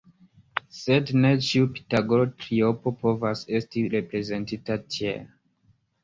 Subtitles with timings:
[0.75, 5.21] Sed ne ĉiu pitagoro triopo povas esti reprezentita tiel.